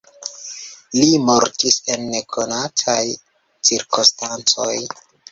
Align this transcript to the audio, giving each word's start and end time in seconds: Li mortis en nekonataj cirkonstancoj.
Li 0.99 1.17
mortis 1.25 1.75
en 1.95 2.07
nekonataj 2.13 3.03
cirkonstancoj. 3.69 4.71